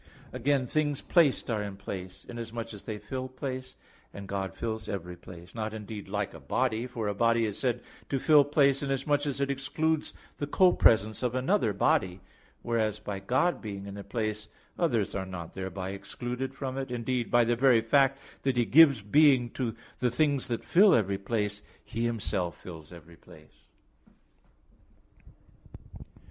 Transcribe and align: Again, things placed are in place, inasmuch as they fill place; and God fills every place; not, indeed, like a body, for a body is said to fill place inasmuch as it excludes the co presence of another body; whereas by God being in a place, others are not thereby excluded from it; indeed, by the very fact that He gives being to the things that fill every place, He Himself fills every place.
Again, 0.33 0.65
things 0.65 0.99
placed 0.99 1.51
are 1.51 1.61
in 1.61 1.77
place, 1.77 2.25
inasmuch 2.27 2.73
as 2.73 2.81
they 2.85 2.97
fill 2.97 3.27
place; 3.29 3.75
and 4.11 4.27
God 4.27 4.55
fills 4.55 4.89
every 4.89 5.15
place; 5.15 5.53
not, 5.53 5.75
indeed, 5.75 6.07
like 6.07 6.33
a 6.33 6.39
body, 6.39 6.87
for 6.87 7.07
a 7.07 7.13
body 7.13 7.45
is 7.45 7.59
said 7.59 7.83
to 8.09 8.17
fill 8.17 8.43
place 8.43 8.81
inasmuch 8.81 9.27
as 9.27 9.39
it 9.39 9.51
excludes 9.51 10.11
the 10.39 10.47
co 10.47 10.73
presence 10.73 11.21
of 11.21 11.35
another 11.35 11.71
body; 11.71 12.19
whereas 12.63 12.97
by 12.97 13.19
God 13.19 13.61
being 13.61 13.85
in 13.85 13.95
a 13.95 14.03
place, 14.03 14.47
others 14.79 15.13
are 15.13 15.27
not 15.27 15.53
thereby 15.53 15.91
excluded 15.91 16.55
from 16.55 16.79
it; 16.79 16.89
indeed, 16.89 17.29
by 17.29 17.43
the 17.43 17.55
very 17.55 17.81
fact 17.81 18.17
that 18.41 18.57
He 18.57 18.65
gives 18.65 19.03
being 19.03 19.51
to 19.51 19.75
the 19.99 20.09
things 20.09 20.47
that 20.47 20.65
fill 20.65 20.95
every 20.95 21.19
place, 21.19 21.61
He 21.83 22.05
Himself 22.05 22.57
fills 22.57 22.91
every 22.91 23.17
place. 23.17 23.65